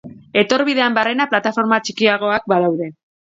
[0.41, 2.89] Etorbidean barrena, plataforma txikiagoak badaude.